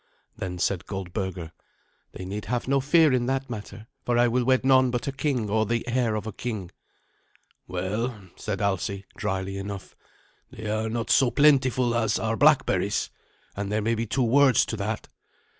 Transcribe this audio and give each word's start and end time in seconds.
Then 0.35 0.57
said 0.57 0.87
Goldberga, 0.87 1.51
"They 2.13 2.25
need 2.25 2.45
have 2.45 2.67
no 2.67 2.79
fear 2.79 3.13
in 3.13 3.27
that 3.27 3.51
matter, 3.51 3.85
for 4.03 4.17
I 4.17 4.27
will 4.27 4.43
wed 4.43 4.65
none 4.65 4.89
but 4.89 5.05
a 5.07 5.11
king 5.11 5.47
or 5.47 5.67
the 5.67 5.87
heir 5.87 6.15
of 6.15 6.25
a 6.25 6.31
king." 6.33 6.71
"Well," 7.67 8.19
said 8.35 8.61
Alsi, 8.61 9.05
dryly 9.15 9.59
enough, 9.59 9.95
"they 10.49 10.67
are 10.71 10.89
not 10.89 11.11
so 11.11 11.29
plentiful 11.29 11.93
as 11.93 12.17
are 12.17 12.35
blackberries, 12.35 13.11
and 13.55 13.71
there 13.71 13.83
may 13.83 13.93
be 13.93 14.07
two 14.07 14.23
words 14.23 14.65
to 14.65 14.77
that." 14.77 15.07